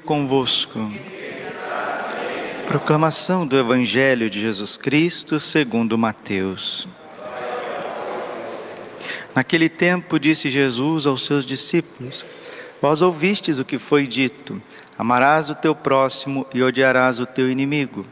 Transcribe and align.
convosco. 0.00 0.90
Proclamação 2.66 3.46
do 3.46 3.56
Evangelho 3.58 4.30
de 4.30 4.40
Jesus 4.40 4.76
Cristo 4.76 5.38
segundo 5.38 5.98
Mateus. 5.98 6.88
Naquele 9.34 9.68
tempo 9.68 10.18
disse 10.18 10.48
Jesus 10.48 11.06
aos 11.06 11.24
seus 11.24 11.44
discípulos: 11.44 12.24
Vós 12.80 13.02
ouvistes 13.02 13.58
o 13.58 13.64
que 13.64 13.78
foi 13.78 14.06
dito: 14.06 14.60
Amarás 14.98 15.50
o 15.50 15.54
teu 15.54 15.74
próximo 15.74 16.46
e 16.54 16.62
odiarás 16.62 17.18
o 17.18 17.26
teu 17.26 17.50
inimigo. 17.50 18.06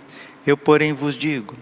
Eu, 0.46 0.56
porém, 0.56 0.92
vos 0.92 1.16
digo: 1.16 1.56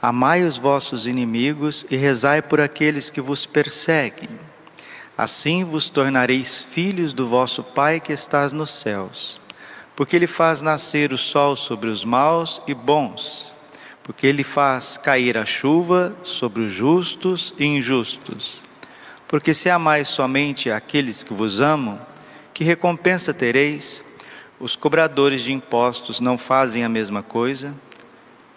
Amai 0.00 0.42
os 0.42 0.58
vossos 0.58 1.06
inimigos 1.06 1.86
e 1.90 1.96
rezai 1.96 2.42
por 2.42 2.60
aqueles 2.60 3.08
que 3.08 3.20
vos 3.20 3.46
perseguem. 3.46 4.28
Assim 5.16 5.62
vos 5.62 5.88
tornareis 5.88 6.62
filhos 6.62 7.12
do 7.12 7.28
vosso 7.28 7.62
Pai 7.62 8.00
que 8.00 8.12
estás 8.12 8.52
nos 8.52 8.70
céus 8.70 9.41
porque 10.02 10.16
Ele 10.16 10.26
faz 10.26 10.60
nascer 10.62 11.12
o 11.12 11.16
sol 11.16 11.54
sobre 11.54 11.88
os 11.88 12.04
maus 12.04 12.60
e 12.66 12.74
bons, 12.74 13.54
porque 14.02 14.26
Ele 14.26 14.42
faz 14.42 14.96
cair 14.96 15.38
a 15.38 15.46
chuva 15.46 16.12
sobre 16.24 16.62
os 16.62 16.72
justos 16.72 17.54
e 17.56 17.64
injustos. 17.64 18.60
Porque 19.28 19.54
se 19.54 19.70
amais 19.70 20.08
somente 20.08 20.72
aqueles 20.72 21.22
que 21.22 21.32
vos 21.32 21.60
amam, 21.60 22.00
que 22.52 22.64
recompensa 22.64 23.32
tereis? 23.32 24.04
Os 24.58 24.74
cobradores 24.74 25.42
de 25.42 25.52
impostos 25.52 26.18
não 26.18 26.36
fazem 26.36 26.82
a 26.82 26.88
mesma 26.88 27.22
coisa? 27.22 27.72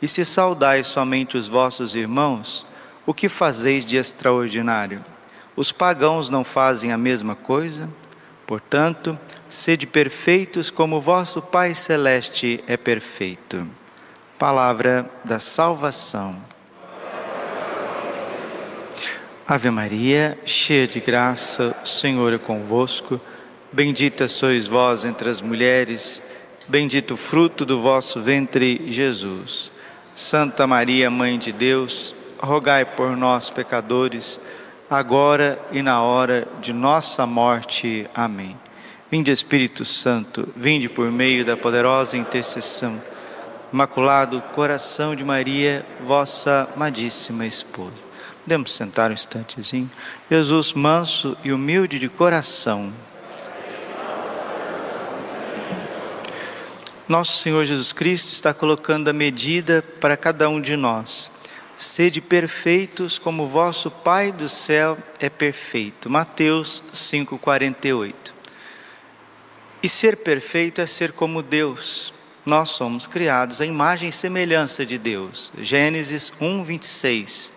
E 0.01 0.07
se 0.07 0.25
saudais 0.25 0.87
somente 0.87 1.37
os 1.37 1.47
vossos 1.47 1.93
irmãos, 1.93 2.65
o 3.05 3.13
que 3.13 3.29
fazeis 3.29 3.85
de 3.85 3.97
extraordinário? 3.97 4.99
Os 5.55 5.71
pagãos 5.71 6.27
não 6.27 6.43
fazem 6.43 6.91
a 6.91 6.97
mesma 6.97 7.35
coisa? 7.35 7.87
Portanto, 8.47 9.17
sede 9.49 9.87
perfeitos 9.87 10.69
como 10.69 11.01
vosso 11.01 11.41
Pai 11.41 11.73
Celeste 11.73 12.63
é 12.67 12.77
perfeito. 12.77 13.67
Palavra 14.37 15.09
da 15.23 15.39
salvação. 15.39 16.35
Ave 19.47 19.69
Maria, 19.69 20.37
cheia 20.45 20.87
de 20.87 20.99
graça, 20.99 21.75
o 21.83 21.87
Senhor 21.87 22.33
é 22.33 22.37
convosco. 22.37 23.19
Bendita 23.71 24.27
sois 24.27 24.67
vós 24.67 25.05
entre 25.05 25.29
as 25.29 25.41
mulheres, 25.41 26.21
bendito 26.67 27.15
o 27.15 27.17
fruto 27.17 27.65
do 27.65 27.81
vosso 27.81 28.21
ventre, 28.21 28.91
Jesus. 28.91 29.71
Santa 30.15 30.65
Maria, 30.65 31.09
Mãe 31.09 31.37
de 31.37 31.51
Deus, 31.51 32.15
rogai 32.39 32.85
por 32.85 33.17
nós, 33.17 33.49
pecadores 33.49 34.39
agora 34.89 35.59
e 35.71 35.81
na 35.81 36.01
hora 36.01 36.47
de 36.61 36.71
nossa 36.71 37.25
morte. 37.25 38.09
Amém. 38.13 38.57
Vinde 39.09 39.31
Espírito 39.31 39.85
Santo, 39.85 40.47
vinde 40.55 40.89
por 40.89 41.11
meio 41.11 41.45
da 41.45 41.55
poderosa 41.57 42.17
intercessão. 42.17 43.01
Imaculado 43.71 44.41
coração 44.53 45.15
de 45.15 45.23
Maria, 45.23 45.85
vossa 46.05 46.69
amadíssima 46.75 47.45
esposa. 47.45 47.93
Podemos 48.43 48.73
sentar 48.73 49.09
um 49.09 49.13
instantezinho. 49.13 49.89
Jesus, 50.29 50.73
manso 50.73 51.35
e 51.43 51.51
humilde 51.51 51.97
de 51.97 52.07
coração. 52.07 52.93
Nosso 57.07 57.37
Senhor 57.37 57.65
Jesus 57.65 57.91
Cristo 57.93 58.31
está 58.31 58.53
colocando 58.53 59.07
a 59.09 59.13
medida 59.13 59.83
para 59.99 60.17
cada 60.17 60.49
um 60.49 60.59
de 60.59 60.75
nós 60.75 61.31
Sede 61.77 62.21
perfeitos 62.21 63.19
como 63.19 63.47
vosso 63.47 63.91
Pai 63.91 64.31
do 64.31 64.47
céu 64.47 64.97
é 65.19 65.29
perfeito. 65.29 66.09
Mateus 66.09 66.81
5:48. 66.93 68.33
E 69.83 69.89
ser 69.89 70.17
perfeito 70.17 70.79
é 70.79 70.87
ser 70.87 71.11
como 71.11 71.43
Deus. 71.43 72.13
Nós 72.45 72.69
somos 72.69 73.07
criados 73.07 73.59
à 73.59 73.65
imagem 73.65 74.09
e 74.09 74.13
semelhança 74.13 74.85
de 74.85 74.97
Deus. 74.97 75.51
Gênesis 75.57 76.31
1:26. 76.39 77.51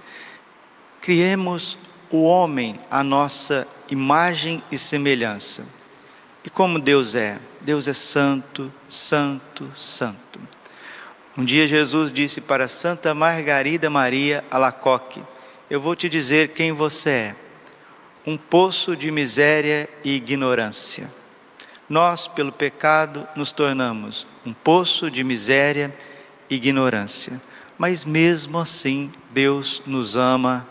Criemos 1.01 1.79
o 2.11 2.23
homem 2.23 2.79
à 2.91 3.05
nossa 3.05 3.69
imagem 3.89 4.63
e 4.71 4.79
semelhança. 4.79 5.65
E 6.45 6.51
como 6.51 6.79
Deus 6.79 7.15
é? 7.15 7.39
Deus 7.61 7.87
é 7.87 7.95
santo, 7.95 8.73
santo, 8.89 9.71
santo. 9.77 10.41
Um 11.39 11.45
dia 11.45 11.69
Jesus 11.69 12.11
disse 12.11 12.41
para 12.41 12.67
Santa 12.67 13.15
Margarida 13.15 13.89
Maria 13.89 14.45
Alacoque: 14.51 15.23
Eu 15.71 15.81
vou 15.81 15.95
te 15.95 16.09
dizer 16.09 16.49
quem 16.49 16.73
você 16.73 17.11
é. 17.11 17.37
Um 18.27 18.37
poço 18.37 18.97
de 18.97 19.09
miséria 19.13 19.89
e 20.03 20.17
ignorância. 20.17 21.09
Nós, 21.89 22.27
pelo 22.27 22.51
pecado, 22.51 23.25
nos 23.37 23.53
tornamos 23.53 24.27
um 24.45 24.53
poço 24.53 25.09
de 25.09 25.23
miséria 25.23 25.95
e 26.51 26.57
ignorância. 26.57 27.41
Mas 27.79 28.05
mesmo 28.05 28.59
assim, 28.59 29.09
Deus 29.31 29.81
nos 29.87 30.17
ama, 30.17 30.67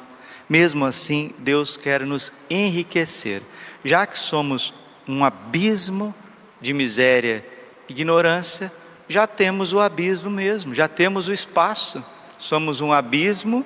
mesmo 0.49 0.83
assim, 0.83 1.33
Deus 1.39 1.77
quer 1.77 2.05
nos 2.05 2.33
enriquecer. 2.49 3.41
Já 3.85 4.05
que 4.05 4.19
somos 4.19 4.73
um 5.07 5.23
abismo 5.23 6.13
de 6.59 6.73
miséria 6.73 7.45
e 7.87 7.93
ignorância, 7.93 8.69
já 9.07 9.25
temos 9.25 9.73
o 9.73 9.79
abismo 9.79 10.29
mesmo, 10.29 10.73
já 10.73 10.87
temos 10.87 11.27
o 11.27 11.33
espaço. 11.33 12.03
Somos 12.37 12.81
um 12.81 12.91
abismo 12.91 13.65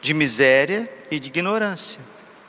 de 0.00 0.14
miséria 0.14 0.90
e 1.10 1.18
de 1.18 1.28
ignorância. 1.28 2.00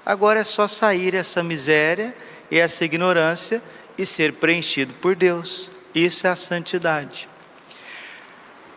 Agora 0.05 0.39
é 0.39 0.43
só 0.43 0.67
sair 0.67 1.15
essa 1.15 1.43
miséria 1.43 2.15
e 2.49 2.57
essa 2.57 2.85
ignorância 2.85 3.61
e 3.97 4.05
ser 4.05 4.33
preenchido 4.33 4.93
por 4.95 5.15
Deus. 5.15 5.69
Isso 5.93 6.25
é 6.25 6.29
a 6.29 6.35
santidade. 6.35 7.27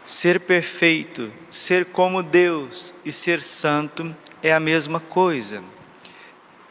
Ser 0.04 0.40
perfeito, 0.40 1.32
ser 1.50 1.86
como 1.86 2.22
Deus 2.22 2.92
e 3.04 3.12
ser 3.12 3.40
santo 3.40 4.14
é 4.42 4.52
a 4.52 4.60
mesma 4.60 5.00
coisa. 5.00 5.62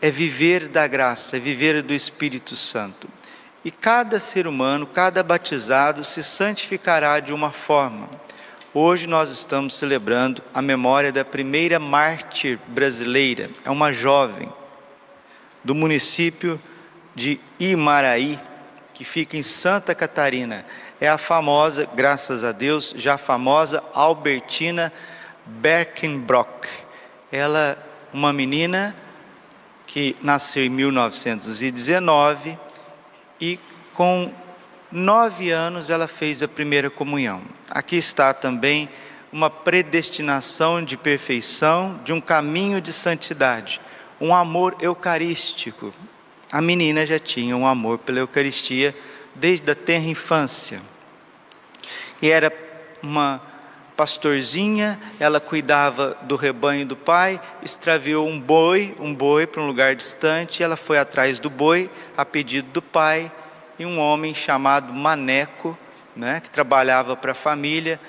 É 0.02 0.12
viver 0.12 0.68
da 0.68 0.86
graça, 0.86 1.38
é 1.38 1.40
viver 1.40 1.82
do 1.82 1.94
Espírito 1.94 2.56
Santo. 2.56 3.08
E 3.64 3.72
cada 3.72 4.20
ser 4.20 4.46
humano, 4.46 4.86
cada 4.86 5.24
batizado 5.24 6.04
se 6.04 6.22
santificará 6.22 7.20
de 7.22 7.32
uma 7.32 7.52
forma. 7.52 8.10
Hoje 8.74 9.08
nós 9.08 9.30
estamos 9.30 9.78
celebrando 9.78 10.42
a 10.54 10.62
memória 10.62 11.12
da 11.12 11.24
primeira 11.24 11.80
mártir 11.80 12.60
brasileira, 12.68 13.50
é 13.64 13.70
uma 13.70 13.94
jovem 13.94 14.52
do 15.64 15.74
município 15.74 16.60
de 17.16 17.40
Imaraí, 17.58 18.38
que 18.94 19.06
fica 19.06 19.38
em 19.38 19.44
Santa 19.44 19.96
Catarina. 19.96 20.66
É 21.00 21.08
a 21.08 21.18
famosa, 21.18 21.88
graças 21.96 22.44
a 22.44 22.52
Deus, 22.52 22.94
já 22.98 23.18
famosa 23.18 23.84
Albertina 23.94 24.92
Berkenbrock. 25.46 26.68
Ela, 27.32 27.78
uma 28.14 28.34
menina 28.34 28.96
que 29.86 30.18
nasceu 30.22 30.64
em 30.64 30.70
1919 30.70 32.58
e 33.44 33.60
com 33.94 34.32
nove 34.90 35.52
anos 35.52 35.90
ela 35.90 36.08
fez 36.08 36.42
a 36.42 36.48
primeira 36.48 36.90
comunhão. 36.90 37.42
Aqui 37.70 37.98
está 37.98 38.34
também 38.34 38.88
uma 39.34 39.50
predestinação 39.50 40.82
de 40.82 40.96
perfeição, 40.96 42.00
de 42.06 42.14
um 42.14 42.22
caminho 42.22 42.80
de 42.80 42.94
santidade, 42.94 43.82
um 44.22 44.34
amor 44.34 44.78
eucarístico. 44.80 45.94
A 46.50 46.62
menina 46.62 47.06
já 47.06 47.20
tinha 47.20 47.58
um 47.58 47.68
amor 47.68 47.98
pela 47.98 48.20
Eucaristia 48.20 48.96
desde 49.36 49.70
a 49.70 49.76
tenra 49.76 50.08
infância. 50.08 50.82
E 52.22 52.32
era 52.32 52.50
uma 53.02 53.42
pastorzinha, 53.96 55.00
ela 55.20 55.40
cuidava 55.40 56.18
do 56.24 56.36
rebanho 56.36 56.86
do 56.86 56.96
pai, 56.96 57.40
extraviou 57.62 58.28
um 58.28 58.40
boi, 58.40 58.96
um 59.00 59.14
boi 59.14 59.48
para 59.48 59.62
um 59.62 59.68
lugar 59.68 59.96
distante, 59.96 60.64
ela 60.64 60.76
foi 60.76 60.98
atrás 60.98 61.40
do 61.40 61.50
boi 61.50 61.90
a 62.18 62.26
pedido 62.26 62.70
do 62.72 62.82
pai, 62.82 63.32
e 63.78 63.86
um 63.86 64.00
homem 64.00 64.34
chamado 64.34 64.94
Maneco, 64.94 65.78
né, 66.16 66.40
que 66.40 66.50
trabalhava 66.50 67.16
para 67.16 67.32
a 67.32 67.36
família, 67.36 68.00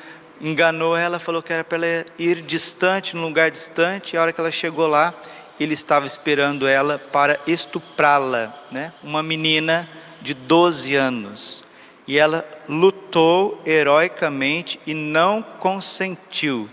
enganou 0.40 0.96
ela, 0.96 1.18
falou 1.18 1.42
que 1.42 1.52
era 1.52 1.64
para 1.64 1.78
ela 1.78 2.06
ir 2.18 2.42
distante, 2.42 3.16
num 3.16 3.22
lugar 3.22 3.50
distante, 3.50 4.14
e 4.14 4.16
a 4.16 4.22
hora 4.22 4.32
que 4.32 4.40
ela 4.40 4.50
chegou 4.50 4.86
lá, 4.86 5.14
ele 5.58 5.74
estava 5.74 6.04
esperando 6.04 6.66
ela 6.66 6.98
para 6.98 7.38
estuprá-la, 7.46 8.52
né? 8.72 8.92
Uma 9.02 9.22
menina 9.22 9.88
de 10.20 10.34
12 10.34 10.96
anos 10.96 11.63
e 12.06 12.18
ela 12.18 12.46
lutou 12.68 13.60
heroicamente 13.64 14.78
e 14.86 14.92
não 14.92 15.42
consentiu. 15.42 16.68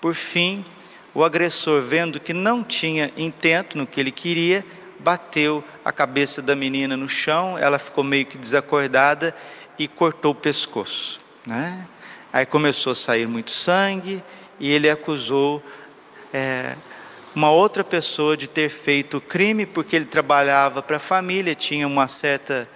Por 0.00 0.14
fim, 0.14 0.64
o 1.12 1.24
agressor, 1.24 1.82
vendo 1.82 2.20
que 2.20 2.32
não 2.32 2.62
tinha 2.62 3.10
intento 3.16 3.76
no 3.76 3.86
que 3.86 3.98
ele 3.98 4.12
queria, 4.12 4.64
bateu 4.98 5.64
a 5.84 5.92
cabeça 5.92 6.40
da 6.40 6.54
menina 6.54 6.96
no 6.96 7.08
chão, 7.08 7.58
ela 7.58 7.78
ficou 7.78 8.04
meio 8.04 8.26
que 8.26 8.38
desacordada 8.38 9.34
e 9.78 9.88
cortou 9.88 10.32
o 10.32 10.34
pescoço. 10.34 11.20
Né? 11.46 11.86
Aí 12.32 12.46
começou 12.46 12.92
a 12.92 12.96
sair 12.96 13.26
muito 13.26 13.50
sangue 13.50 14.22
e 14.60 14.70
ele 14.70 14.88
acusou 14.88 15.62
é, 16.32 16.74
uma 17.34 17.50
outra 17.50 17.84
pessoa 17.84 18.36
de 18.36 18.48
ter 18.48 18.68
feito 18.68 19.18
o 19.18 19.20
crime 19.20 19.66
porque 19.66 19.96
ele 19.96 20.06
trabalhava 20.06 20.82
para 20.82 20.96
a 20.96 21.00
família, 21.00 21.54
tinha 21.54 21.86
uma 21.86 22.08
certa 22.08 22.68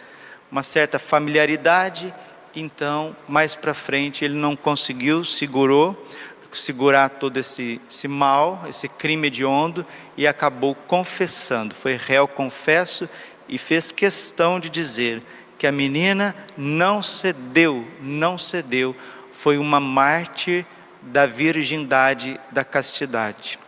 uma 0.50 0.62
certa 0.62 0.98
familiaridade 0.98 2.12
então 2.54 3.16
mais 3.28 3.54
para 3.54 3.74
frente 3.74 4.24
ele 4.24 4.34
não 4.34 4.56
conseguiu, 4.56 5.24
segurou, 5.24 6.06
segurar 6.52 7.08
todo 7.08 7.36
esse, 7.36 7.80
esse 7.88 8.08
mal, 8.08 8.62
esse 8.68 8.88
crime 8.88 9.28
hediondo 9.28 9.86
e 10.16 10.26
acabou 10.26 10.74
confessando. 10.74 11.74
Foi 11.74 11.96
réu 11.96 12.26
confesso 12.26 13.08
e 13.48 13.56
fez 13.56 13.92
questão 13.92 14.58
de 14.58 14.68
dizer 14.68 15.22
que 15.56 15.66
a 15.66 15.72
menina 15.72 16.34
não 16.56 17.02
cedeu, 17.02 17.86
não 18.00 18.36
cedeu, 18.36 18.96
foi 19.32 19.58
uma 19.58 19.78
mártir 19.78 20.66
da 21.02 21.26
virgindade, 21.26 22.40
da 22.50 22.64
castidade. 22.64 23.58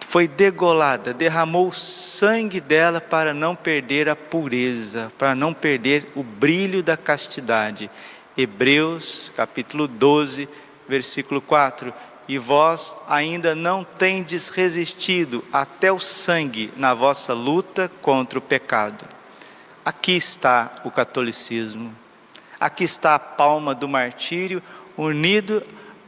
Foi 0.00 0.26
degolada, 0.26 1.12
derramou 1.12 1.68
o 1.68 1.72
sangue 1.72 2.60
dela 2.60 3.00
para 3.00 3.34
não 3.34 3.54
perder 3.54 4.08
a 4.08 4.16
pureza, 4.16 5.12
para 5.18 5.34
não 5.34 5.52
perder 5.52 6.10
o 6.14 6.22
brilho 6.22 6.82
da 6.82 6.96
castidade. 6.96 7.90
Hebreus 8.36 9.30
capítulo 9.36 9.86
12, 9.86 10.48
versículo 10.88 11.42
4. 11.42 11.92
E 12.26 12.38
vós 12.38 12.96
ainda 13.06 13.54
não 13.54 13.84
tendes 13.84 14.48
resistido 14.48 15.44
até 15.52 15.92
o 15.92 16.00
sangue 16.00 16.72
na 16.76 16.94
vossa 16.94 17.34
luta 17.34 17.90
contra 18.00 18.38
o 18.38 18.42
pecado. 18.42 19.04
Aqui 19.84 20.12
está 20.12 20.80
o 20.84 20.90
catolicismo. 20.90 21.94
Aqui 22.58 22.84
está 22.84 23.16
a 23.16 23.18
palma 23.18 23.74
do 23.74 23.88
martírio 23.88 24.62
unido 24.96 25.62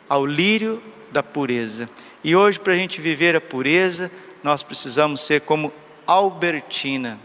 ao 0.08 0.24
lírio 0.24 0.82
da 1.10 1.22
pureza. 1.22 1.88
E 2.24 2.34
hoje, 2.34 2.58
para 2.58 2.72
a 2.72 2.76
gente 2.76 3.02
viver 3.02 3.36
a 3.36 3.40
pureza, 3.40 4.10
nós 4.42 4.62
precisamos 4.62 5.20
ser 5.20 5.42
como 5.42 5.70
Albertina. 6.06 7.20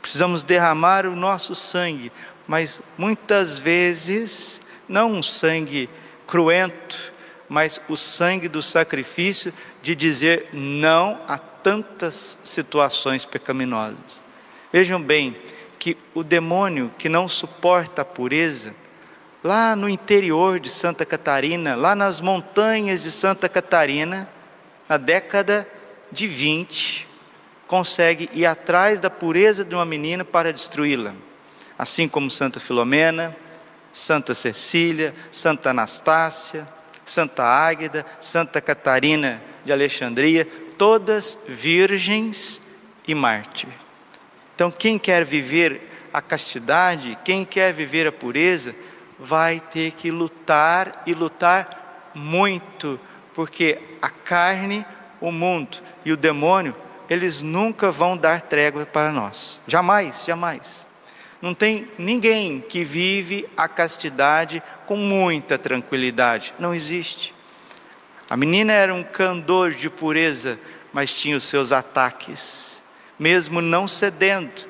Precisamos 0.00 0.44
derramar 0.44 1.04
o 1.04 1.16
nosso 1.16 1.52
sangue, 1.54 2.12
mas 2.46 2.80
muitas 2.96 3.58
vezes, 3.58 4.60
não 4.88 5.12
um 5.12 5.22
sangue 5.22 5.90
cruento, 6.28 7.12
mas 7.48 7.80
o 7.88 7.96
sangue 7.96 8.46
do 8.48 8.62
sacrifício 8.62 9.52
de 9.82 9.96
dizer 9.96 10.48
não 10.52 11.20
a 11.26 11.36
tantas 11.36 12.38
situações 12.44 13.24
pecaminosas. 13.24 14.22
Vejam 14.72 15.02
bem 15.02 15.34
que 15.76 15.96
o 16.14 16.22
demônio 16.22 16.92
que 16.96 17.08
não 17.08 17.28
suporta 17.28 18.02
a 18.02 18.04
pureza, 18.04 18.74
lá 19.42 19.74
no 19.74 19.88
interior 19.88 20.60
de 20.60 20.68
Santa 20.68 21.04
Catarina, 21.06 21.74
lá 21.74 21.94
nas 21.94 22.20
montanhas 22.20 23.02
de 23.02 23.10
Santa 23.10 23.48
Catarina, 23.48 24.28
na 24.88 24.96
década 24.96 25.66
de 26.12 26.26
20, 26.26 27.06
consegue 27.66 28.28
ir 28.32 28.46
atrás 28.46 28.98
da 28.98 29.08
pureza 29.08 29.64
de 29.64 29.74
uma 29.74 29.84
menina 29.84 30.24
para 30.24 30.52
destruí-la. 30.52 31.14
Assim 31.78 32.08
como 32.08 32.30
Santa 32.30 32.60
Filomena, 32.60 33.34
Santa 33.92 34.34
Cecília, 34.34 35.14
Santa 35.30 35.70
Anastácia, 35.70 36.66
Santa 37.04 37.42
Águeda, 37.42 38.04
Santa 38.20 38.60
Catarina 38.60 39.42
de 39.64 39.72
Alexandria, 39.72 40.46
todas 40.76 41.38
virgens 41.48 42.60
e 43.06 43.14
mártir. 43.14 43.68
Então, 44.54 44.70
quem 44.70 44.98
quer 44.98 45.24
viver 45.24 45.88
a 46.12 46.20
castidade, 46.20 47.18
quem 47.24 47.44
quer 47.44 47.72
viver 47.72 48.06
a 48.06 48.12
pureza, 48.12 48.74
vai 49.20 49.60
ter 49.60 49.92
que 49.92 50.10
lutar 50.10 51.02
e 51.06 51.12
lutar 51.12 52.10
muito, 52.14 52.98
porque 53.34 53.78
a 54.00 54.08
carne, 54.08 54.84
o 55.20 55.30
mundo 55.30 55.78
e 56.04 56.12
o 56.12 56.16
demônio, 56.16 56.74
eles 57.08 57.42
nunca 57.42 57.90
vão 57.90 58.16
dar 58.16 58.40
trégua 58.40 58.86
para 58.86 59.12
nós. 59.12 59.60
Jamais, 59.66 60.24
jamais. 60.24 60.86
Não 61.42 61.54
tem 61.54 61.88
ninguém 61.98 62.60
que 62.60 62.84
vive 62.84 63.48
a 63.56 63.68
castidade 63.68 64.62
com 64.86 64.96
muita 64.96 65.58
tranquilidade. 65.58 66.54
Não 66.58 66.74
existe. 66.74 67.34
A 68.28 68.36
menina 68.36 68.72
era 68.72 68.94
um 68.94 69.02
candor 69.02 69.72
de 69.72 69.90
pureza, 69.90 70.58
mas 70.92 71.14
tinha 71.14 71.36
os 71.36 71.44
seus 71.44 71.72
ataques. 71.72 72.82
Mesmo 73.18 73.60
não 73.60 73.88
cedendo, 73.88 74.68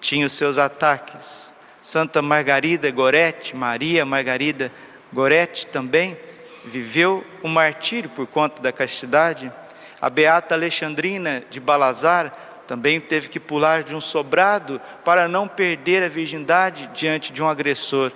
tinha 0.00 0.26
os 0.26 0.32
seus 0.32 0.58
ataques. 0.58 1.52
Santa 1.88 2.20
Margarida 2.20 2.90
Gorete, 2.90 3.56
Maria 3.56 4.04
Margarida 4.04 4.70
Gorete 5.10 5.66
também 5.66 6.18
viveu 6.66 7.24
um 7.42 7.48
martírio 7.48 8.10
por 8.10 8.26
conta 8.26 8.60
da 8.60 8.70
castidade. 8.70 9.50
A 9.98 10.10
beata 10.10 10.54
Alexandrina 10.54 11.42
de 11.48 11.58
Balazar 11.58 12.30
também 12.66 13.00
teve 13.00 13.30
que 13.30 13.40
pular 13.40 13.82
de 13.82 13.94
um 13.94 14.02
sobrado 14.02 14.78
para 15.02 15.28
não 15.28 15.48
perder 15.48 16.02
a 16.02 16.10
virgindade 16.10 16.90
diante 16.92 17.32
de 17.32 17.42
um 17.42 17.48
agressor 17.48 18.12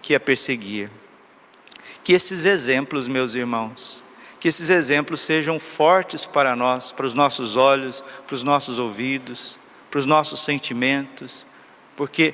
que 0.00 0.14
a 0.14 0.20
perseguia. 0.20 0.88
Que 2.04 2.12
esses 2.12 2.44
exemplos, 2.44 3.08
meus 3.08 3.34
irmãos, 3.34 4.00
que 4.38 4.46
esses 4.46 4.70
exemplos 4.70 5.18
sejam 5.18 5.58
fortes 5.58 6.24
para 6.24 6.54
nós, 6.54 6.92
para 6.92 7.06
os 7.06 7.14
nossos 7.14 7.56
olhos, 7.56 8.04
para 8.28 8.36
os 8.36 8.44
nossos 8.44 8.78
ouvidos, 8.78 9.58
para 9.90 9.98
os 9.98 10.06
nossos 10.06 10.44
sentimentos, 10.44 11.44
porque 11.96 12.32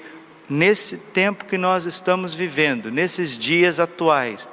nesse 0.48 0.96
tempo 0.96 1.44
que 1.44 1.58
nós 1.58 1.86
estamos 1.86 2.34
vivendo, 2.34 2.90
nesses 2.90 3.38
dias 3.38 3.80
atuais, 3.80 4.48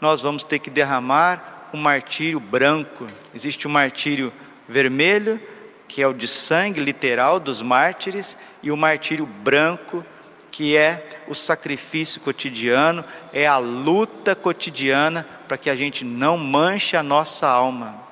nós 0.00 0.20
vamos 0.20 0.44
ter 0.44 0.58
que 0.58 0.70
derramar 0.70 1.70
um 1.72 1.78
martírio 1.78 2.38
branco. 2.38 3.06
Existe 3.34 3.66
o 3.66 3.70
um 3.70 3.72
martírio 3.72 4.32
vermelho, 4.68 5.40
que 5.88 6.02
é 6.02 6.06
o 6.06 6.12
de 6.12 6.26
sangue 6.26 6.80
literal 6.80 7.38
dos 7.38 7.62
mártires, 7.62 8.36
e 8.62 8.70
o 8.70 8.76
martírio 8.76 9.26
branco, 9.26 10.04
que 10.50 10.76
é 10.76 11.22
o 11.28 11.34
sacrifício 11.34 12.20
cotidiano, 12.20 13.04
é 13.32 13.46
a 13.46 13.58
luta 13.58 14.34
cotidiana 14.34 15.26
para 15.46 15.56
que 15.56 15.70
a 15.70 15.76
gente 15.76 16.04
não 16.04 16.36
manche 16.36 16.96
a 16.96 17.02
nossa 17.02 17.46
alma. 17.48 18.02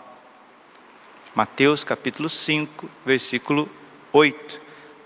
Mateus 1.35 1.83
capítulo 1.83 2.29
5, 2.29 2.89
versículo 3.07 3.69
8. 4.13 4.62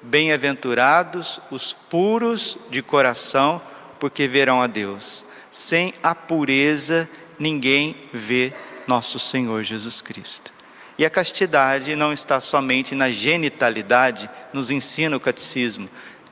Bem-aventurados 0.08 1.40
os 1.50 1.72
puros 1.72 2.56
de 2.70 2.80
coração, 2.80 3.60
porque 3.98 4.28
verão 4.28 4.62
a 4.62 4.68
Deus. 4.68 5.26
Sem 5.50 5.92
a 6.00 6.14
pureza, 6.14 7.08
ninguém 7.36 7.96
vê 8.12 8.52
nosso 8.86 9.18
Senhor 9.18 9.64
Jesus 9.64 10.00
Cristo. 10.00 10.52
E 10.96 11.04
a 11.04 11.10
castidade 11.10 11.96
não 11.96 12.12
está 12.12 12.40
somente 12.40 12.94
na 12.94 13.10
genitalidade, 13.10 14.30
nos 14.52 14.70
ensina 14.70 15.16
o 15.16 15.20
catecismo. 15.20 15.90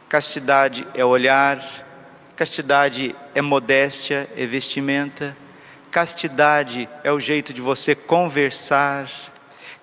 Castidade 0.08 0.86
é 0.94 1.04
olhar, 1.04 1.58
castidade 2.36 3.12
é 3.34 3.42
modéstia, 3.42 4.30
é 4.36 4.46
vestimenta, 4.46 5.36
castidade 5.90 6.88
é 7.02 7.10
o 7.10 7.18
jeito 7.18 7.52
de 7.52 7.60
você 7.60 7.96
conversar, 7.96 9.10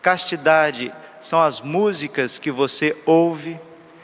castidade 0.01 0.93
são 1.19 1.41
as 1.41 1.59
músicas 1.59 2.39
que 2.39 2.49
você 2.49 2.97
ouve, 3.05 3.59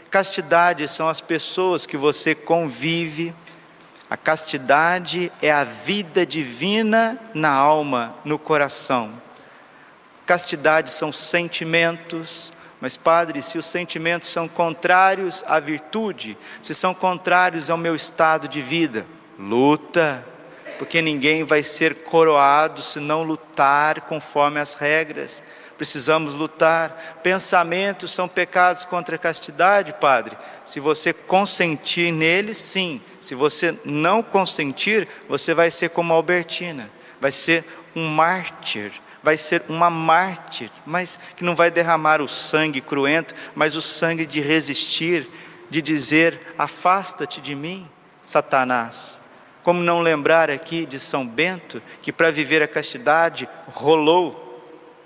castidade 0.08 0.88
são 0.88 1.10
as 1.10 1.22
pessoas 1.22 1.86
que 1.86 1.98
você 1.98 2.34
convive. 2.34 3.34
A 4.10 4.16
castidade 4.16 5.32
é 5.42 5.52
a 5.52 5.64
vida 5.64 6.26
divina 6.26 7.20
na 7.34 7.52
alma, 7.52 8.16
no 8.24 8.40
coração. 8.40 9.12
Castidade 10.26 10.92
são 10.92 11.12
sentimentos, 11.12 12.52
mas, 12.80 12.96
Padre, 12.96 13.42
se 13.42 13.58
os 13.58 13.66
sentimentos 13.66 14.30
são 14.30 14.48
contrários 14.48 15.44
à 15.48 15.60
virtude, 15.60 16.38
se 16.62 16.76
são 16.76 16.94
contrários 16.94 17.70
ao 17.70 17.78
meu 17.78 17.96
estado 17.96 18.48
de 18.48 18.62
vida, 18.62 19.06
luta, 19.38 20.24
porque 20.78 21.02
ninguém 21.02 21.44
vai 21.44 21.64
ser 21.64 22.04
coroado 22.04 22.82
se 22.82 23.00
não 23.00 23.24
lutar 23.24 24.02
conforme 24.02 24.60
as 24.60 24.76
regras. 24.76 25.42
Precisamos 25.78 26.34
lutar. 26.34 27.20
Pensamentos 27.22 28.12
são 28.12 28.28
pecados 28.28 28.84
contra 28.84 29.16
a 29.16 29.20
castidade, 29.20 29.94
Padre. 29.94 30.38
Se 30.66 30.80
você 30.80 31.14
consentir 31.14 32.12
neles, 32.12 32.58
sim. 32.58 33.02
Se 33.22 33.36
você 33.36 33.78
não 33.86 34.24
consentir, 34.24 35.08
você 35.30 35.54
vai 35.54 35.70
ser 35.70 35.90
como 35.90 36.14
Albertina, 36.14 36.90
vai 37.22 37.32
ser 37.32 37.64
um 37.96 38.08
mártir 38.08 38.92
vai 39.24 39.36
ser 39.36 39.62
uma 39.68 39.90
mártir, 39.90 40.72
mas 40.86 41.20
que 41.36 41.44
não 41.44 41.54
vai 41.54 41.70
derramar 41.70 42.22
o 42.22 42.30
sangue 42.30 42.80
cruento, 42.80 43.36
mas 43.54 43.76
o 43.76 43.82
sangue 43.82 44.26
de 44.26 44.40
resistir, 44.40 45.30
de 45.70 45.82
dizer: 45.82 46.54
afasta-te 46.58 47.42
de 47.42 47.54
mim, 47.54 47.90
Satanás. 48.24 49.20
Como 49.64 49.82
não 49.82 50.00
lembrar 50.00 50.50
aqui 50.50 50.86
de 50.86 50.98
São 50.98 51.28
Bento, 51.28 51.82
que 52.02 52.14
para 52.14 52.32
viver 52.32 52.64
a 52.64 52.70
castidade 52.70 53.50
rolou 53.68 54.47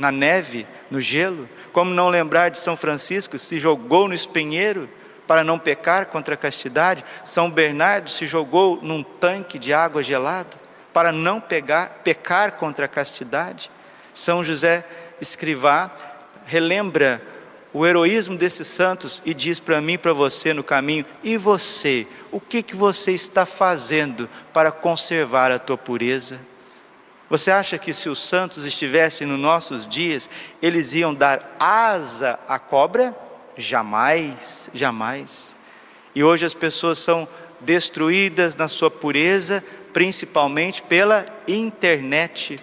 na 0.01 0.11
neve, 0.11 0.67
no 0.89 0.99
gelo? 0.99 1.47
Como 1.71 1.93
não 1.93 2.09
lembrar 2.09 2.49
de 2.49 2.57
São 2.57 2.75
Francisco, 2.75 3.37
se 3.37 3.59
jogou 3.59 4.07
no 4.07 4.15
espinheiro 4.15 4.89
para 5.27 5.43
não 5.43 5.59
pecar 5.59 6.07
contra 6.07 6.33
a 6.33 6.37
castidade? 6.37 7.05
São 7.23 7.49
Bernardo 7.49 8.09
se 8.09 8.25
jogou 8.25 8.79
num 8.81 9.03
tanque 9.03 9.59
de 9.59 9.71
água 9.71 10.01
gelada 10.01 10.57
para 10.91 11.11
não 11.11 11.39
pegar, 11.39 12.01
pecar 12.03 12.53
contra 12.53 12.85
a 12.85 12.89
castidade? 12.89 13.69
São 14.11 14.43
José 14.43 14.83
Escrivá 15.21 15.91
relembra 16.45 17.21
o 17.71 17.85
heroísmo 17.85 18.35
desses 18.35 18.67
santos 18.67 19.21
e 19.23 19.35
diz 19.35 19.59
para 19.59 19.79
mim, 19.79 19.99
para 19.99 20.13
você 20.13 20.51
no 20.51 20.63
caminho: 20.63 21.05
e 21.23 21.37
você? 21.37 22.07
O 22.31 22.39
que 22.39 22.63
que 22.63 22.75
você 22.75 23.11
está 23.11 23.45
fazendo 23.45 24.27
para 24.51 24.71
conservar 24.71 25.51
a 25.51 25.59
tua 25.59 25.77
pureza? 25.77 26.39
Você 27.31 27.49
acha 27.49 27.77
que 27.77 27.93
se 27.93 28.09
os 28.09 28.19
santos 28.19 28.65
estivessem 28.65 29.25
nos 29.25 29.39
nossos 29.39 29.87
dias, 29.87 30.29
eles 30.61 30.91
iam 30.91 31.13
dar 31.13 31.55
asa 31.57 32.37
à 32.45 32.59
cobra? 32.59 33.15
Jamais, 33.55 34.69
jamais. 34.73 35.55
E 36.13 36.25
hoje 36.25 36.45
as 36.45 36.53
pessoas 36.53 36.99
são 36.99 37.25
destruídas 37.61 38.53
na 38.57 38.67
sua 38.67 38.91
pureza, 38.91 39.63
principalmente 39.93 40.83
pela 40.83 41.23
internet. 41.47 42.59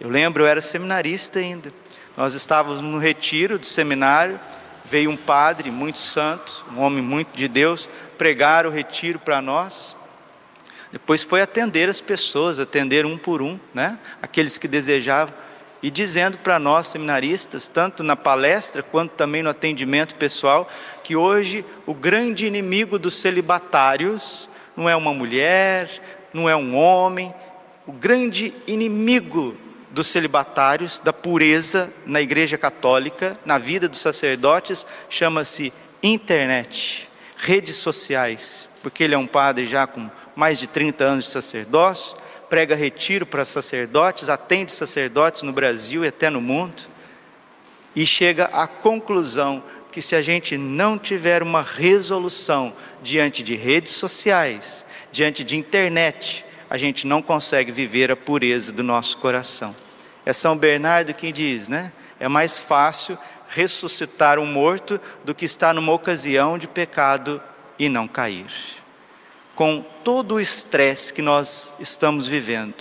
Eu 0.00 0.10
lembro, 0.10 0.42
eu 0.42 0.46
era 0.48 0.60
seminarista 0.60 1.38
ainda. 1.38 1.72
Nós 2.16 2.34
estávamos 2.34 2.82
no 2.82 2.98
retiro 2.98 3.56
do 3.56 3.66
seminário, 3.66 4.40
veio 4.84 5.12
um 5.12 5.16
padre 5.16 5.70
muito 5.70 6.00
santo, 6.00 6.66
um 6.72 6.80
homem 6.80 7.04
muito 7.04 7.36
de 7.36 7.46
Deus, 7.46 7.88
pregar 8.18 8.66
o 8.66 8.70
retiro 8.70 9.20
para 9.20 9.40
nós. 9.40 9.96
Depois 10.90 11.22
foi 11.22 11.42
atender 11.42 11.88
as 11.88 12.00
pessoas, 12.00 12.58
atender 12.58 13.04
um 13.04 13.18
por 13.18 13.42
um, 13.42 13.58
né? 13.74 13.98
aqueles 14.22 14.56
que 14.56 14.66
desejavam, 14.66 15.34
e 15.82 15.90
dizendo 15.90 16.38
para 16.38 16.58
nós 16.58 16.88
seminaristas, 16.88 17.68
tanto 17.68 18.02
na 18.02 18.16
palestra 18.16 18.82
quanto 18.82 19.12
também 19.12 19.42
no 19.42 19.50
atendimento 19.50 20.16
pessoal, 20.16 20.68
que 21.04 21.14
hoje 21.14 21.64
o 21.86 21.94
grande 21.94 22.46
inimigo 22.46 22.98
dos 22.98 23.14
celibatários 23.16 24.48
não 24.76 24.88
é 24.88 24.96
uma 24.96 25.14
mulher, 25.14 25.90
não 26.32 26.48
é 26.48 26.56
um 26.56 26.74
homem, 26.76 27.32
o 27.86 27.92
grande 27.92 28.54
inimigo 28.66 29.56
dos 29.90 30.08
celibatários, 30.08 30.98
da 30.98 31.12
pureza 31.12 31.90
na 32.04 32.20
Igreja 32.20 32.58
Católica, 32.58 33.38
na 33.44 33.56
vida 33.56 33.88
dos 33.88 34.00
sacerdotes, 34.00 34.86
chama-se 35.08 35.72
internet, 36.02 37.08
redes 37.36 37.76
sociais, 37.76 38.68
porque 38.82 39.04
ele 39.04 39.14
é 39.14 39.18
um 39.18 39.26
padre 39.26 39.66
já 39.66 39.86
com 39.86 40.10
mais 40.38 40.60
de 40.60 40.68
30 40.68 41.04
anos 41.04 41.24
de 41.24 41.32
sacerdócio, 41.32 42.16
prega 42.48 42.76
retiro 42.76 43.26
para 43.26 43.44
sacerdotes, 43.44 44.28
atende 44.28 44.72
sacerdotes 44.72 45.42
no 45.42 45.52
Brasil 45.52 46.04
e 46.04 46.08
até 46.08 46.30
no 46.30 46.40
mundo, 46.40 46.84
e 47.94 48.06
chega 48.06 48.44
à 48.44 48.64
conclusão 48.64 49.60
que 49.90 50.00
se 50.00 50.14
a 50.14 50.22
gente 50.22 50.56
não 50.56 50.96
tiver 50.96 51.42
uma 51.42 51.60
resolução 51.60 52.72
diante 53.02 53.42
de 53.42 53.56
redes 53.56 53.94
sociais, 53.94 54.86
diante 55.10 55.42
de 55.42 55.56
internet, 55.56 56.44
a 56.70 56.78
gente 56.78 57.04
não 57.04 57.20
consegue 57.20 57.72
viver 57.72 58.08
a 58.12 58.16
pureza 58.16 58.70
do 58.70 58.84
nosso 58.84 59.16
coração. 59.16 59.74
É 60.24 60.32
São 60.32 60.56
Bernardo 60.56 61.12
quem 61.14 61.32
diz, 61.32 61.66
né? 61.66 61.90
É 62.20 62.28
mais 62.28 62.60
fácil 62.60 63.18
ressuscitar 63.48 64.38
um 64.38 64.46
morto 64.46 65.00
do 65.24 65.34
que 65.34 65.46
estar 65.46 65.74
numa 65.74 65.92
ocasião 65.92 66.56
de 66.56 66.68
pecado 66.68 67.42
e 67.76 67.88
não 67.88 68.06
cair 68.06 68.77
com 69.58 69.84
todo 70.04 70.36
o 70.36 70.40
estresse 70.40 71.12
que 71.12 71.20
nós 71.20 71.74
estamos 71.80 72.28
vivendo. 72.28 72.76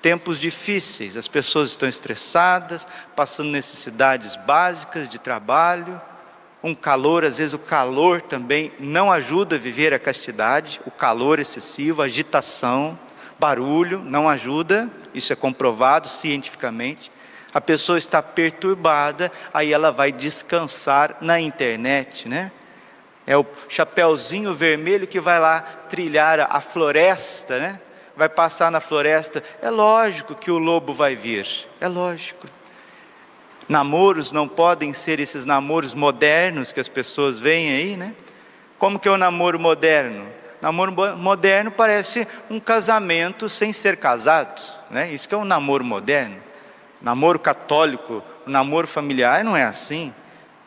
Tempos 0.00 0.38
difíceis, 0.38 1.16
as 1.16 1.26
pessoas 1.26 1.70
estão 1.70 1.88
estressadas, 1.88 2.86
passando 3.16 3.50
necessidades 3.50 4.36
básicas 4.36 5.08
de 5.08 5.18
trabalho, 5.18 6.00
um 6.62 6.72
calor, 6.72 7.24
às 7.24 7.38
vezes 7.38 7.52
o 7.52 7.58
calor 7.58 8.22
também 8.22 8.72
não 8.78 9.10
ajuda 9.10 9.56
a 9.56 9.58
viver 9.58 9.92
a 9.92 9.98
castidade, 9.98 10.80
o 10.86 10.90
calor 10.92 11.40
excessivo, 11.40 12.00
agitação, 12.00 12.96
barulho, 13.36 13.98
não 13.98 14.28
ajuda, 14.28 14.88
isso 15.12 15.32
é 15.32 15.36
comprovado 15.36 16.06
cientificamente. 16.06 17.10
A 17.52 17.60
pessoa 17.60 17.98
está 17.98 18.22
perturbada, 18.22 19.32
aí 19.52 19.72
ela 19.72 19.90
vai 19.90 20.12
descansar 20.12 21.16
na 21.20 21.40
internet, 21.40 22.28
né? 22.28 22.52
É 23.26 23.36
o 23.36 23.46
chapeuzinho 23.68 24.54
vermelho 24.54 25.06
que 25.06 25.20
vai 25.20 25.40
lá 25.40 25.60
trilhar 25.60 26.40
a 26.40 26.60
floresta, 26.60 27.58
né? 27.58 27.80
Vai 28.16 28.28
passar 28.28 28.70
na 28.70 28.80
floresta. 28.80 29.42
É 29.62 29.70
lógico 29.70 30.34
que 30.34 30.50
o 30.50 30.58
lobo 30.58 30.92
vai 30.92 31.16
vir. 31.16 31.46
É 31.80 31.88
lógico. 31.88 32.46
Namoros 33.68 34.30
não 34.30 34.46
podem 34.46 34.92
ser 34.92 35.20
esses 35.20 35.44
namoros 35.44 35.94
modernos 35.94 36.70
que 36.70 36.80
as 36.80 36.88
pessoas 36.88 37.38
veem 37.38 37.70
aí, 37.70 37.96
né? 37.96 38.14
Como 38.78 38.98
que 38.98 39.08
é 39.08 39.10
o 39.10 39.16
namoro 39.16 39.58
moderno? 39.58 40.26
Namoro 40.60 40.92
moderno 41.16 41.70
parece 41.70 42.26
um 42.50 42.60
casamento 42.60 43.48
sem 43.48 43.72
ser 43.72 43.96
casado, 43.96 44.60
né? 44.90 45.10
Isso 45.10 45.28
que 45.28 45.34
é 45.34 45.38
um 45.38 45.44
namoro 45.44 45.84
moderno. 45.84 46.36
Namoro 47.00 47.38
católico, 47.38 48.22
namoro 48.46 48.86
familiar 48.86 49.44
não 49.44 49.56
é 49.56 49.62
assim. 49.62 50.12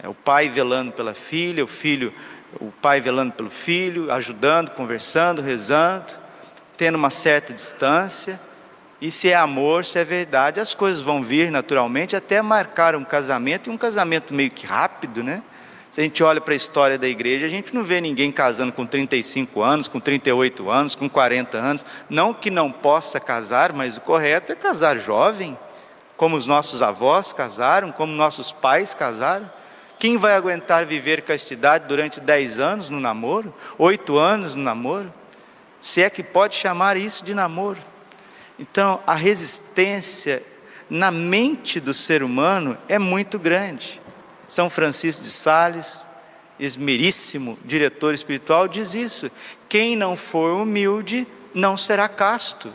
É 0.02 0.08
o 0.08 0.14
pai 0.14 0.50
velando 0.50 0.92
pela 0.92 1.14
filha, 1.14 1.64
o 1.64 1.68
filho 1.68 2.14
o 2.60 2.72
pai 2.72 3.02
velando 3.02 3.34
pelo 3.34 3.50
filho, 3.50 4.12
ajudando, 4.12 4.72
conversando, 4.72 5.42
rezando, 5.42 6.14
tendo 6.76 6.96
uma 6.96 7.10
certa 7.10 7.54
distância. 7.54 8.40
E 9.00 9.12
se 9.12 9.30
é 9.30 9.36
amor, 9.36 9.86
se 9.86 10.00
é 10.00 10.04
verdade, 10.04 10.60
as 10.60 10.74
coisas 10.74 11.02
vão 11.02 11.24
vir 11.24 11.52
naturalmente 11.52 12.16
até 12.16 12.42
marcar 12.42 12.96
um 12.96 13.04
casamento, 13.04 13.70
e 13.70 13.74
um 13.74 13.78
casamento 13.78 14.34
meio 14.34 14.50
que 14.50 14.66
rápido, 14.66 15.24
né? 15.24 15.44
Se 15.90 16.02
a 16.02 16.04
gente 16.04 16.22
olha 16.24 16.42
para 16.42 16.54
a 16.54 16.58
história 16.58 16.98
da 16.98 17.08
igreja, 17.08 17.46
a 17.46 17.50
gente 17.50 17.74
não 17.74 17.84
vê 17.84 18.02
ninguém 18.02 18.32
casando 18.32 18.74
com 18.74 18.86
35 18.86 19.62
anos, 19.62 19.88
com 19.88 20.00
38 20.00 20.70
anos, 20.70 20.96
com 20.96 21.08
40 21.08 21.58
anos. 21.58 21.86
Não 22.10 22.34
que 22.34 22.52
não 22.52 22.72
possa 22.72 23.20
casar, 23.20 23.72
mas 23.72 23.98
o 23.98 24.02
correto 24.02 24.52
é 24.52 24.56
casar 24.56 25.00
jovem, 25.00 25.58
como 26.18 26.36
os 26.36 26.46
nossos 26.46 26.82
avós 26.82 27.32
casaram, 27.32 27.92
como 27.92 28.12
nossos 28.12 28.52
pais 28.52 28.94
casaram. 28.94 29.50
Quem 30.00 30.16
vai 30.18 30.36
aguentar 30.36 30.86
viver 30.86 31.24
castidade 31.24 31.88
durante 31.88 32.20
dez 32.20 32.60
anos 32.60 32.90
no 32.90 33.00
namoro? 33.00 33.54
Oito 33.80 34.18
anos 34.18 34.54
no 34.54 34.62
namoro? 34.62 35.12
Se 35.82 36.04
é 36.04 36.10
que 36.10 36.22
pode 36.22 36.56
chamar 36.56 36.98
isso 36.98 37.26
de 37.26 37.34
namoro. 37.34 37.80
Então, 38.60 39.02
a 39.08 39.16
resistência 39.16 40.44
na 40.90 41.12
mente 41.12 41.80
do 41.80 41.94
ser 41.94 42.22
humano 42.22 42.78
é 42.88 43.00
muito 43.00 43.40
grande. 43.40 44.00
São 44.48 44.70
Francisco 44.70 45.24
de 45.24 45.32
Sales, 45.32 46.02
esmeríssimo 46.60 47.58
diretor 47.66 48.14
espiritual, 48.14 48.68
diz 48.68 48.94
isso: 48.94 49.32
quem 49.68 49.96
não 49.96 50.16
for 50.16 50.62
humilde 50.62 51.28
não 51.54 51.76
será 51.76 52.08
casto, 52.08 52.72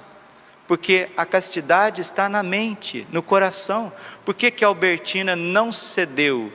porque 0.67 1.09
a 1.17 1.25
castidade 1.25 2.00
está 2.00 2.29
na 2.29 2.43
mente, 2.43 3.07
no 3.12 3.23
coração. 3.23 3.93
Por 4.25 4.35
que, 4.35 4.50
que 4.50 4.64
Albertina 4.64 5.37
não 5.37 5.73
cedeu 5.73 6.52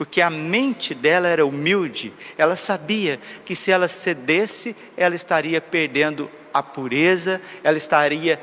porque 0.00 0.22
a 0.22 0.30
mente 0.30 0.94
dela 0.94 1.28
era 1.28 1.44
humilde, 1.44 2.10
ela 2.38 2.56
sabia 2.56 3.20
que 3.44 3.54
se 3.54 3.70
ela 3.70 3.86
cedesse, 3.86 4.74
ela 4.96 5.14
estaria 5.14 5.60
perdendo 5.60 6.30
a 6.54 6.62
pureza, 6.62 7.38
ela 7.62 7.76
estaria 7.76 8.40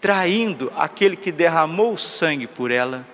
traindo 0.00 0.72
aquele 0.76 1.16
que 1.16 1.32
derramou 1.32 1.94
o 1.94 1.98
sangue 1.98 2.46
por 2.46 2.70
ela. 2.70 3.04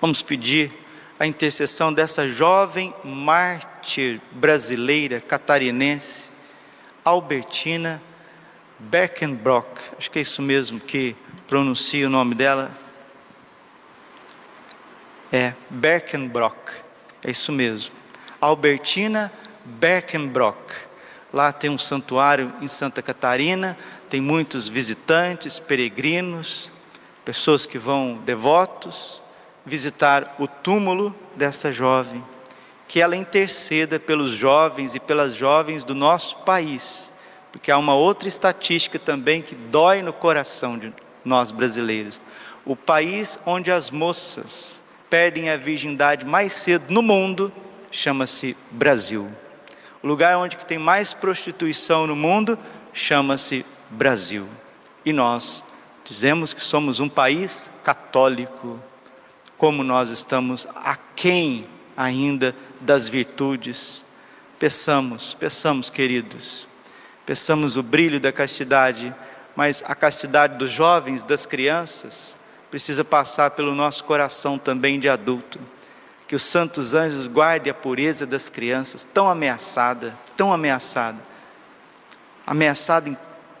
Vamos 0.00 0.22
pedir 0.22 0.72
a 1.20 1.26
intercessão 1.26 1.92
dessa 1.92 2.26
jovem 2.26 2.94
mártir 3.04 4.18
brasileira, 4.30 5.20
catarinense, 5.20 6.30
Albertina 7.04 8.00
Berkenbrock, 8.78 9.78
acho 9.98 10.10
que 10.10 10.18
é 10.18 10.22
isso 10.22 10.40
mesmo 10.40 10.80
que 10.80 11.14
pronuncia 11.46 12.06
o 12.06 12.10
nome 12.10 12.34
dela, 12.34 12.70
é 15.32 15.54
Berkenbrock, 15.70 16.72
é 17.24 17.30
isso 17.30 17.50
mesmo. 17.50 17.94
Albertina 18.38 19.32
Berkenbrock. 19.64 20.74
Lá 21.32 21.50
tem 21.50 21.70
um 21.70 21.78
santuário 21.78 22.52
em 22.60 22.68
Santa 22.68 23.00
Catarina, 23.00 23.78
tem 24.10 24.20
muitos 24.20 24.68
visitantes, 24.68 25.58
peregrinos, 25.58 26.70
pessoas 27.24 27.64
que 27.64 27.78
vão 27.78 28.20
devotos 28.22 29.22
visitar 29.64 30.34
o 30.38 30.46
túmulo 30.46 31.16
dessa 31.34 31.72
jovem. 31.72 32.22
Que 32.86 33.00
ela 33.00 33.16
interceda 33.16 33.98
pelos 33.98 34.32
jovens 34.32 34.94
e 34.94 35.00
pelas 35.00 35.34
jovens 35.34 35.82
do 35.82 35.94
nosso 35.94 36.36
país, 36.38 37.10
porque 37.50 37.70
há 37.70 37.78
uma 37.78 37.94
outra 37.94 38.28
estatística 38.28 38.98
também 38.98 39.40
que 39.40 39.54
dói 39.54 40.02
no 40.02 40.12
coração 40.12 40.76
de 40.76 40.92
nós 41.24 41.50
brasileiros. 41.50 42.20
O 42.66 42.76
país 42.76 43.38
onde 43.46 43.70
as 43.70 43.90
moças 43.90 44.81
perdem 45.12 45.50
a 45.50 45.58
virgindade 45.58 46.24
mais 46.24 46.54
cedo 46.54 46.86
no 46.88 47.02
mundo 47.02 47.52
chama-se 47.90 48.56
Brasil. 48.70 49.30
O 50.02 50.06
lugar 50.06 50.38
onde 50.38 50.56
tem 50.56 50.78
mais 50.78 51.12
prostituição 51.12 52.06
no 52.06 52.16
mundo 52.16 52.58
chama-se 52.94 53.66
Brasil. 53.90 54.48
E 55.04 55.12
nós 55.12 55.62
dizemos 56.02 56.54
que 56.54 56.64
somos 56.64 56.98
um 56.98 57.10
país 57.10 57.70
católico. 57.84 58.80
Como 59.58 59.84
nós 59.84 60.08
estamos 60.08 60.66
aquém 60.74 61.66
ainda 61.94 62.56
das 62.80 63.06
virtudes. 63.06 64.06
Peçamos, 64.58 65.34
peçamos, 65.34 65.90
queridos, 65.90 66.66
peçamos 67.26 67.76
o 67.76 67.82
brilho 67.82 68.18
da 68.18 68.32
castidade, 68.32 69.14
mas 69.54 69.84
a 69.86 69.94
castidade 69.94 70.56
dos 70.56 70.70
jovens, 70.70 71.22
das 71.22 71.44
crianças, 71.44 72.34
precisa 72.72 73.04
passar 73.04 73.50
pelo 73.50 73.74
nosso 73.74 74.02
coração 74.02 74.58
também 74.58 74.98
de 74.98 75.06
adulto. 75.06 75.60
que 76.26 76.34
os 76.34 76.42
santos 76.42 76.94
anjos 76.94 77.26
guardem 77.26 77.70
a 77.70 77.74
pureza 77.74 78.24
das 78.24 78.48
crianças, 78.48 79.04
tão 79.04 79.28
ameaçada, 79.28 80.18
tão 80.34 80.50
ameaçada, 80.50 81.18
ameaçada 82.46 83.10
em 83.10 83.16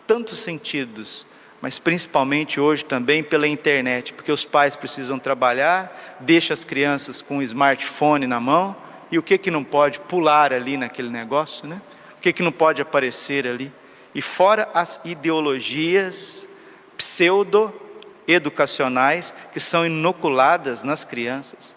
tantos 0.06 0.38
sentidos, 0.38 1.26
mas 1.60 1.78
principalmente 1.78 2.58
hoje 2.58 2.82
também 2.86 3.22
pela 3.22 3.46
internet, 3.46 4.14
porque 4.14 4.32
os 4.32 4.46
pais 4.46 4.74
precisam 4.74 5.18
trabalhar, 5.18 6.16
deixa 6.18 6.54
as 6.54 6.64
crianças 6.64 7.20
com 7.20 7.36
o 7.36 7.42
smartphone 7.42 8.26
na 8.26 8.40
mão, 8.40 8.74
e 9.10 9.18
o 9.18 9.22
que 9.22 9.36
que 9.36 9.50
não 9.50 9.62
pode 9.62 10.00
pular 10.00 10.54
ali 10.54 10.78
naquele 10.78 11.10
negócio, 11.10 11.68
né? 11.68 11.82
O 12.16 12.22
que 12.22 12.32
que 12.32 12.42
não 12.42 12.52
pode 12.52 12.80
aparecer 12.80 13.46
ali? 13.46 13.70
E 14.14 14.22
fora 14.22 14.70
as 14.72 14.98
ideologias 15.04 16.48
pseudo 16.96 17.82
educacionais 18.26 19.32
que 19.52 19.60
são 19.60 19.86
inoculadas 19.86 20.82
nas 20.82 21.04
crianças. 21.04 21.74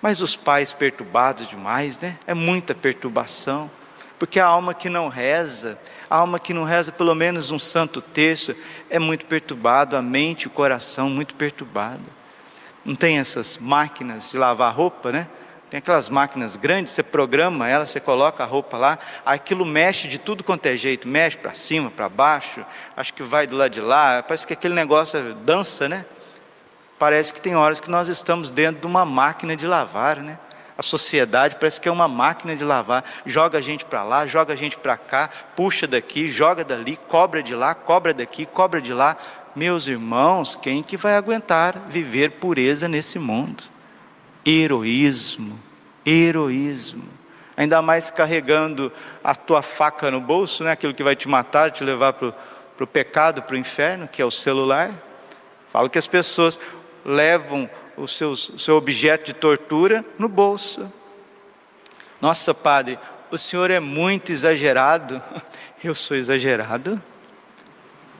Mas 0.00 0.20
os 0.20 0.36
pais 0.36 0.72
perturbados 0.72 1.46
demais, 1.46 1.98
né? 1.98 2.18
É 2.26 2.34
muita 2.34 2.74
perturbação. 2.74 3.70
Porque 4.18 4.38
a 4.38 4.46
alma 4.46 4.74
que 4.74 4.88
não 4.88 5.08
reza, 5.08 5.78
a 6.08 6.16
alma 6.16 6.38
que 6.38 6.52
não 6.52 6.64
reza 6.64 6.92
pelo 6.92 7.14
menos 7.14 7.50
um 7.50 7.58
santo 7.58 8.02
terço, 8.02 8.54
é 8.88 8.98
muito 8.98 9.24
perturbado, 9.26 9.96
a 9.96 10.02
mente, 10.02 10.46
o 10.46 10.50
coração 10.50 11.08
muito 11.08 11.34
perturbado. 11.34 12.10
Não 12.84 12.94
tem 12.94 13.18
essas 13.18 13.58
máquinas 13.58 14.30
de 14.30 14.38
lavar 14.38 14.74
roupa, 14.74 15.12
né? 15.12 15.26
Tem 15.70 15.78
aquelas 15.78 16.08
máquinas 16.08 16.56
grandes, 16.56 16.92
você 16.92 17.02
programa 17.02 17.68
ela, 17.68 17.86
você 17.86 18.00
coloca 18.00 18.42
a 18.42 18.46
roupa 18.46 18.76
lá, 18.76 18.98
aquilo 19.24 19.64
mexe 19.64 20.08
de 20.08 20.18
tudo 20.18 20.42
quanto 20.42 20.66
é 20.66 20.74
jeito, 20.74 21.06
mexe 21.06 21.38
para 21.38 21.54
cima, 21.54 21.92
para 21.92 22.08
baixo, 22.08 22.66
acho 22.96 23.14
que 23.14 23.22
vai 23.22 23.46
do 23.46 23.56
lado 23.56 23.70
de 23.70 23.80
lá, 23.80 24.20
parece 24.20 24.44
que 24.44 24.52
aquele 24.52 24.74
negócio 24.74 25.32
dança, 25.36 25.88
né? 25.88 26.04
Parece 26.98 27.32
que 27.32 27.40
tem 27.40 27.54
horas 27.54 27.78
que 27.78 27.88
nós 27.88 28.08
estamos 28.08 28.50
dentro 28.50 28.80
de 28.80 28.86
uma 28.88 29.04
máquina 29.04 29.54
de 29.54 29.64
lavar, 29.64 30.16
né? 30.16 30.36
A 30.76 30.82
sociedade 30.82 31.54
parece 31.54 31.80
que 31.80 31.88
é 31.88 31.92
uma 31.92 32.08
máquina 32.08 32.56
de 32.56 32.64
lavar, 32.64 33.04
joga 33.24 33.58
a 33.58 33.62
gente 33.62 33.84
para 33.84 34.02
lá, 34.02 34.26
joga 34.26 34.54
a 34.54 34.56
gente 34.56 34.76
para 34.76 34.96
cá, 34.96 35.30
puxa 35.54 35.86
daqui, 35.86 36.28
joga 36.28 36.64
dali, 36.64 36.96
cobra 37.06 37.44
de 37.44 37.54
lá, 37.54 37.76
cobra 37.76 38.12
daqui, 38.12 38.44
cobra 38.44 38.80
de 38.80 38.92
lá. 38.92 39.16
Meus 39.54 39.86
irmãos, 39.86 40.58
quem 40.60 40.82
que 40.82 40.96
vai 40.96 41.14
aguentar 41.14 41.78
viver 41.88 42.32
pureza 42.32 42.88
nesse 42.88 43.20
mundo? 43.20 43.79
Heroísmo, 44.44 45.58
heroísmo. 46.04 47.04
Ainda 47.56 47.82
mais 47.82 48.10
carregando 48.10 48.92
a 49.22 49.34
tua 49.34 49.60
faca 49.62 50.10
no 50.10 50.20
bolso, 50.20 50.64
né? 50.64 50.72
aquilo 50.72 50.94
que 50.94 51.02
vai 51.02 51.14
te 51.14 51.28
matar, 51.28 51.70
te 51.70 51.84
levar 51.84 52.14
para 52.14 52.32
o 52.80 52.86
pecado, 52.86 53.42
para 53.42 53.54
o 53.54 53.58
inferno, 53.58 54.08
que 54.08 54.22
é 54.22 54.24
o 54.24 54.30
celular. 54.30 54.90
Falo 55.70 55.90
que 55.90 55.98
as 55.98 56.06
pessoas 56.06 56.58
levam 57.04 57.68
o 57.96 58.08
seu, 58.08 58.30
o 58.30 58.36
seu 58.36 58.76
objeto 58.76 59.26
de 59.26 59.34
tortura 59.34 60.04
no 60.18 60.28
bolso. 60.28 60.90
Nossa, 62.20 62.54
padre, 62.54 62.98
o 63.30 63.38
senhor 63.38 63.70
é 63.70 63.80
muito 63.80 64.32
exagerado. 64.32 65.22
Eu 65.82 65.94
sou 65.94 66.16
exagerado? 66.16 67.02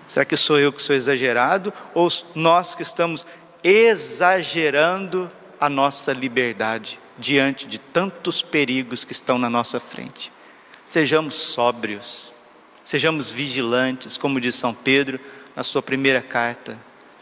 Será 0.08 0.24
que 0.24 0.36
sou 0.36 0.58
eu 0.58 0.72
que 0.72 0.82
sou 0.82 0.96
exagerado? 0.96 1.72
Ou 1.94 2.08
nós 2.34 2.74
que 2.74 2.82
estamos 2.82 3.24
exagerando 3.62 5.30
a 5.60 5.68
nossa 5.68 6.12
liberdade 6.14 6.98
diante 7.18 7.66
de 7.66 7.78
tantos 7.78 8.40
perigos 8.40 9.04
que 9.04 9.12
estão 9.12 9.38
na 9.38 9.50
nossa 9.50 9.78
frente. 9.78 10.32
Sejamos 10.86 11.34
sóbrios, 11.34 12.32
sejamos 12.82 13.28
vigilantes, 13.28 14.16
como 14.16 14.40
diz 14.40 14.54
São 14.54 14.72
Pedro 14.72 15.20
na 15.54 15.62
sua 15.62 15.82
primeira 15.82 16.22
carta. 16.22 16.78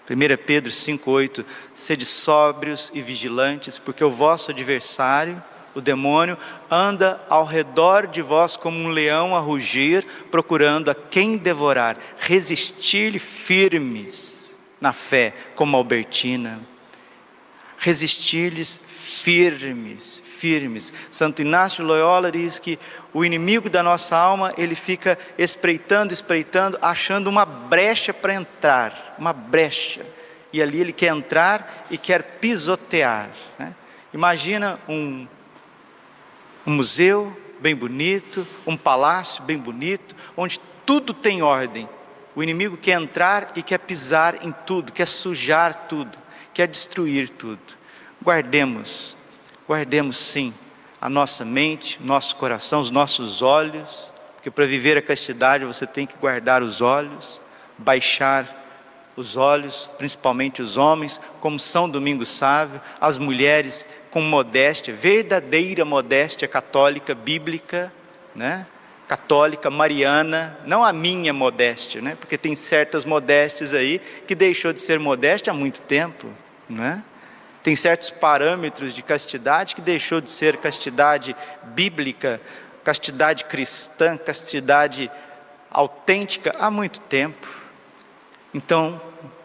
1 0.09 0.45
Pedro 0.47 0.71
5,8: 0.71 1.45
Sede 1.75 2.07
sóbrios 2.07 2.93
e 2.95 3.03
vigilantes, 3.03 3.79
porque 3.79 4.05
o 4.05 4.11
vosso 4.11 4.53
adversário, 4.53 5.43
o 5.75 5.81
demônio, 5.81 6.39
anda 6.71 7.21
ao 7.29 7.45
redor 7.45 8.07
de 8.07 8.23
vós 8.23 8.57
como 8.57 8.79
um 8.79 8.89
leão 8.89 9.35
a 9.35 9.41
rugir, 9.41 10.07
procurando 10.31 10.91
a 10.91 10.95
quem 10.95 11.37
devorar. 11.37 11.99
Resistir-lhe 12.17 13.19
firmes 13.19 14.57
na 14.81 14.93
fé, 14.93 15.35
como 15.55 15.77
Albertina 15.77 16.78
resistir-lhes 17.79 18.81
firmes, 18.87 20.21
firmes. 20.25 20.93
Santo 21.11 21.43
Inácio 21.43 21.85
Loyola 21.85 22.31
diz 22.31 22.59
que 22.59 22.79
o 23.15 23.25
inimigo 23.25 23.71
da 23.71 23.83
nossa 23.83 24.17
alma, 24.17 24.53
ele 24.59 24.75
fica 24.75 25.17
espreitando, 25.39 26.13
espreitando, 26.13 26.77
achando 26.83 27.29
uma 27.29 27.47
brecha 27.47 28.13
para 28.13 28.35
entrar, 28.35 29.15
uma 29.19 29.33
brecha. 29.33 30.05
E 30.53 30.61
ali 30.61 30.81
ele 30.81 30.93
quer 30.93 31.15
entrar 31.15 31.87
e 31.91 31.97
quer 31.97 32.23
pisotear. 32.41 33.31
Né? 33.59 33.75
Imagina 34.13 34.81
um, 34.89 35.27
um 36.67 36.75
museu 36.75 37.37
bem 37.61 37.77
bonito, 37.77 38.47
um 38.67 38.77
palácio 38.77 39.43
bem 39.45 39.57
bonito, 39.57 40.17
onde 40.37 40.61
tudo 40.85 41.15
tem 41.15 41.43
ordem. 41.43 41.89
O 42.35 42.43
inimigo 42.43 42.77
quer 42.77 43.01
entrar 43.01 43.49
e 43.55 43.63
quer 43.63 43.79
pisar 43.79 44.45
em 44.45 44.53
tudo, 44.67 44.93
quer 44.93 45.07
sujar 45.07 45.87
tudo 45.89 46.19
quer 46.59 46.67
destruir 46.67 47.29
tudo. 47.29 47.61
Guardemos, 48.21 49.17
guardemos 49.65 50.17
sim 50.17 50.53
a 51.01 51.09
nossa 51.09 51.45
mente, 51.45 52.01
nosso 52.03 52.35
coração, 52.35 52.81
os 52.81 52.91
nossos 52.91 53.43
olhos, 53.43 54.13
porque 54.35 54.51
para 54.51 54.67
viver 54.67 54.99
a 54.99 55.03
castidade 55.03 55.65
você 55.65 55.87
tem 55.87 56.05
que 56.05 56.17
guardar 56.17 56.61
os 56.61 56.81
olhos, 56.81 57.41
baixar 57.79 58.57
os 59.15 59.37
olhos, 59.37 59.89
principalmente 59.99 60.61
os 60.61 60.77
homens, 60.77 61.21
como 61.41 61.61
São 61.61 61.89
Domingos 61.89 62.29
Sávio, 62.29 62.81
as 63.01 63.19
mulheres 63.19 63.87
com 64.11 64.21
modéstia, 64.21 64.93
verdadeira 64.93 65.85
modéstia 65.85 66.49
católica, 66.49 67.15
bíblica, 67.15 67.93
né? 68.35 68.67
católica, 69.07 69.71
mariana, 69.71 70.59
não 70.67 70.85
a 70.85 70.93
minha 70.93 71.33
modéstia, 71.33 72.03
né? 72.03 72.17
porque 72.19 72.37
tem 72.37 72.57
certas 72.57 73.05
modéstias 73.05 73.73
aí 73.73 74.01
que 74.27 74.35
deixou 74.35 74.73
de 74.73 74.81
ser 74.81 74.99
modéstia 74.99 75.53
há 75.53 75.55
muito 75.55 75.81
tempo. 75.83 76.29
Né? 76.69 77.03
Tem 77.63 77.75
certos 77.75 78.11
parâmetros 78.11 78.95
de 78.95 79.03
castidade 79.03 79.75
que 79.75 79.81
deixou 79.81 80.21
de 80.21 80.31
ser 80.31 80.57
castidade 80.59 81.35
bíblica, 81.65 82.41
castidade 82.85 83.45
cristã, 83.45 84.17
castidade 84.17 85.11
autêntica 85.71 86.55
há 86.59 86.71
muito 86.71 87.01
tempo. 87.01 87.47
Então, 88.55 89.01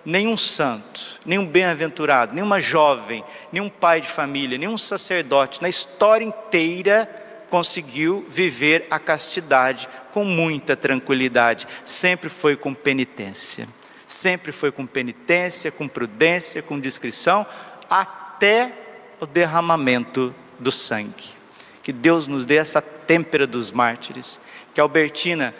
nenhum 0.06 0.38
santo, 0.38 1.20
nenhum 1.26 1.46
bem-aventurado, 1.46 2.34
nenhuma 2.34 2.60
jovem, 2.60 3.24
nenhum 3.52 3.70
pai 3.70 4.02
de 4.02 4.08
família, 4.08 4.58
nenhum 4.58 4.78
sacerdote 4.78 5.62
na 5.62 5.70
história 5.70 6.26
inteira 6.26 7.10
conseguiu 7.50 8.26
viver 8.30 8.88
a 8.90 8.98
castidade 8.98 9.88
com 10.12 10.24
muita 10.24 10.76
tranquilidade, 10.76 11.68
sempre 11.86 12.30
foi 12.30 12.56
com 12.56 12.74
penitência. 12.74 13.68
Sempre 14.14 14.52
foi 14.52 14.72
com 14.72 14.86
penitência, 14.86 15.72
com 15.72 15.88
prudência, 15.88 16.62
com 16.62 16.80
discrição, 16.80 17.48
até 17.90 18.72
o 19.20 19.26
derramamento 19.26 20.34
do 20.60 20.72
sangue. 20.72 21.34
Que 21.82 21.92
Deus 21.92 22.28
nos 22.28 22.46
dê 22.46 22.58
essa 22.58 22.80
têmpera 22.80 23.48
dos 23.48 23.72
mártires, 23.72 24.40
que 24.72 24.80
Albertina 24.80 25.52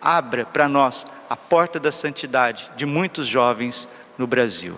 abra 0.00 0.44
para 0.44 0.68
nós 0.68 1.06
a 1.30 1.36
porta 1.36 1.78
da 1.78 1.92
santidade 1.92 2.68
de 2.76 2.84
muitos 2.84 3.28
jovens 3.28 3.88
no 4.18 4.26
Brasil. 4.26 4.76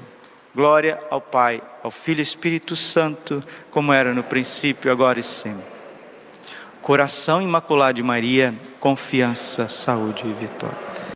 Glória 0.54 1.02
ao 1.10 1.20
Pai, 1.22 1.62
ao 1.82 1.90
Filho 1.90 2.20
e 2.20 2.22
Espírito 2.22 2.76
Santo, 2.76 3.42
como 3.70 3.90
era 3.90 4.12
no 4.12 4.22
princípio, 4.22 4.92
agora 4.92 5.18
e 5.18 5.22
sempre. 5.22 5.64
Coração 6.82 7.40
imaculado 7.40 7.94
de 7.94 8.02
Maria, 8.02 8.54
confiança, 8.78 9.66
saúde 9.66 10.26
e 10.26 10.32
vitória. 10.34 10.93